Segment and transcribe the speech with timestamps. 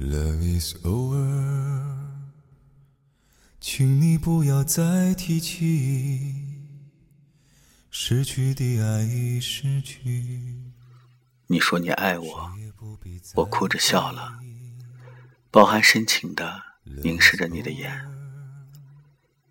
[0.00, 1.84] Love is over，
[3.60, 6.56] 请你不要再提起
[7.90, 10.72] 失去的爱已失去。
[11.48, 12.50] 你说你爱我，
[13.34, 14.38] 我哭着笑了，
[15.50, 16.62] 饱含深情的
[17.02, 18.02] 凝视着你的眼。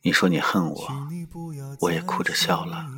[0.00, 1.08] 你说你恨我，
[1.82, 2.90] 我也哭着笑了，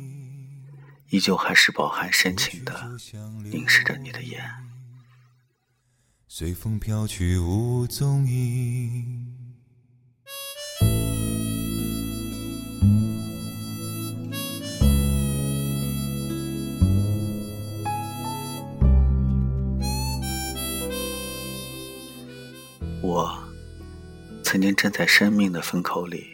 [1.09, 2.97] 依旧还是饱含深情的
[3.43, 4.43] 凝视着你的眼。
[6.27, 9.31] 随风飘去无踪影。
[23.01, 23.37] 我
[24.43, 26.25] 曾经站在生命的风口里，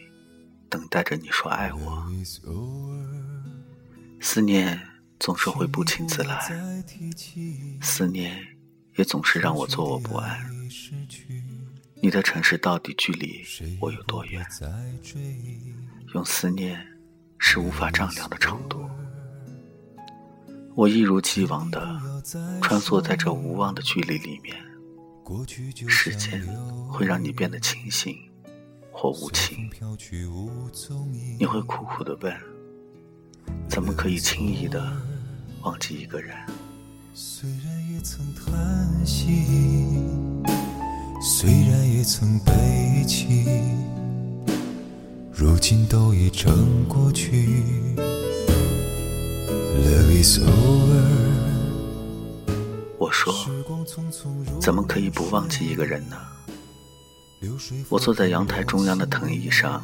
[0.68, 2.10] 等待着你说爱我。
[4.20, 4.80] 思念
[5.20, 6.82] 总是会不请自来，
[7.82, 8.61] 思念。
[8.96, 10.38] 也总是让我坐卧不安。
[11.94, 13.44] 你的城市到底距离
[13.80, 14.44] 我有多远？
[16.14, 16.84] 用思念
[17.38, 18.88] 是无法丈量的长度。
[20.74, 21.80] 我一如既往的
[22.60, 24.56] 穿梭在这无望的距离里面。
[25.88, 26.46] 时间
[26.90, 28.14] 会让你变得清醒
[28.90, 29.70] 或无情。
[31.38, 32.38] 你会苦苦的问：
[33.66, 34.94] 怎么可以轻易的
[35.62, 36.36] 忘记一个人？
[38.02, 39.46] 曾叹息，
[41.20, 43.46] 虽然也曾悲泣，
[45.32, 47.62] 如今都已成过去。
[49.76, 51.04] Love is over。
[52.98, 53.32] 我说，
[54.60, 56.16] 怎么可以不忘记一个人呢？
[57.88, 59.80] 我坐在阳台中央的藤椅上，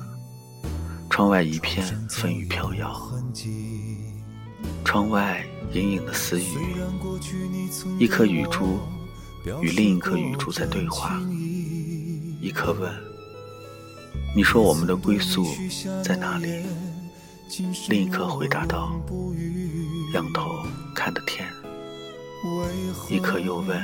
[1.08, 3.00] 窗外一片风雨飘摇，
[4.84, 5.45] 窗外。
[5.75, 6.77] 隐隐的私语，
[7.98, 8.81] 一颗雨珠
[9.61, 11.20] 与另一颗雨珠在对话。
[12.41, 12.91] 一颗问
[14.34, 15.47] ：“你说我们的归宿
[16.03, 16.64] 在哪里？”
[17.91, 18.98] 另一颗回答道
[20.14, 20.51] ：“仰头
[20.95, 21.46] 看的天。”
[23.11, 23.79] 一颗又问：“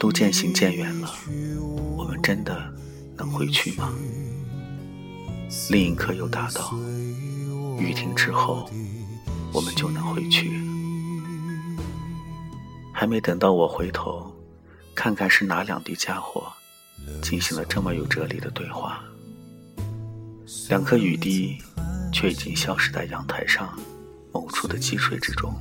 [0.00, 1.14] 都渐行渐远了，
[1.96, 2.60] 我们真的
[3.16, 3.94] 能回去吗？”
[5.70, 6.74] 另一颗又答道
[7.78, 8.68] ：“雨停之后，
[9.52, 10.60] 我们就能回去。”
[12.92, 14.32] 还没等到我回头，
[14.94, 16.52] 看看是哪两滴家伙
[17.20, 19.02] 进行了这么有哲理的对话，
[20.68, 21.58] 两颗雨滴
[22.12, 23.76] 却已经消失在阳台上
[24.32, 25.52] 某处的积水之中。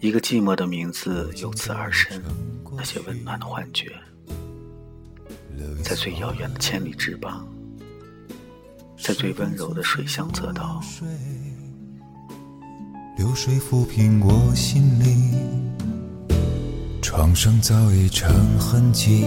[0.00, 2.20] 一个寂寞的名字由此而生，
[2.76, 3.92] 那些温暖的幻觉，
[5.84, 7.46] 在最遥远的千里之邦，
[8.98, 10.82] 在最温柔的水乡泽道。
[13.16, 15.32] 流水抚平我心里
[17.00, 19.24] 创伤，早已成痕迹。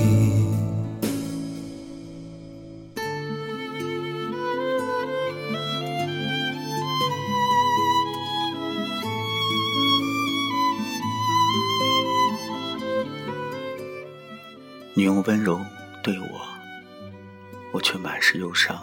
[14.94, 15.62] 你用温柔
[16.03, 16.26] 对我，
[17.72, 18.78] 我却满是忧伤。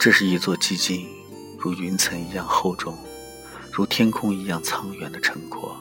[0.00, 1.17] 这是一座寂静。
[1.58, 2.96] 如云层一样厚重，
[3.72, 5.76] 如天空一样苍远的城廓。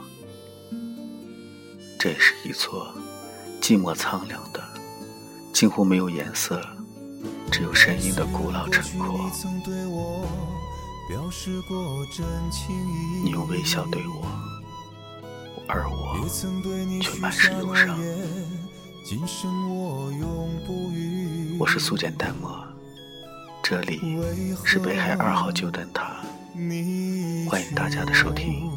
[1.99, 2.91] 这是一座
[3.61, 4.63] 寂寞苍凉的、
[5.53, 6.59] 近乎没有颜色、
[7.51, 9.29] 只有声音的古老城廓。
[13.23, 14.25] 你用微笑对我，
[15.67, 16.27] 而我
[17.01, 17.99] 却满是忧伤。
[21.59, 22.76] 我是素简淡漠。
[23.63, 23.99] 这里
[24.63, 26.23] 是北海二号旧灯塔，
[27.49, 28.69] 欢迎大家的收听。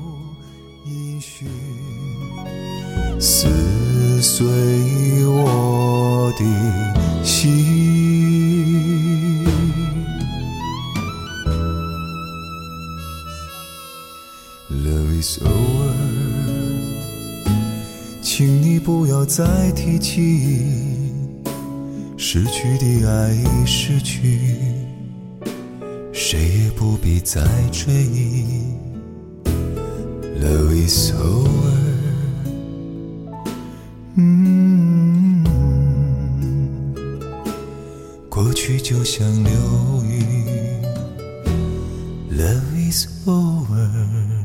[3.21, 3.47] 撕
[4.21, 4.47] 碎
[5.27, 6.45] 我的
[7.23, 7.65] 心
[14.71, 15.93] ，Love is over，
[18.23, 20.91] 请你不要再提起。
[22.17, 24.41] 失去的爱已失去，
[26.33, 27.43] 谁也不必再
[27.73, 28.73] 追忆
[30.41, 31.75] love is over
[34.15, 35.45] 嗯
[38.29, 39.53] 过去就像流
[40.05, 40.81] 云
[42.31, 44.40] love is over